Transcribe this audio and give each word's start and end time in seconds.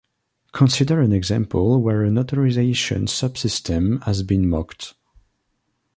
Consider 0.51 0.99
an 1.01 1.11
example 1.11 1.79
where 1.79 2.01
an 2.03 2.17
authorization 2.17 3.05
sub-system 3.05 4.01
has 4.01 4.23
been 4.23 4.49
mocked. 4.49 4.95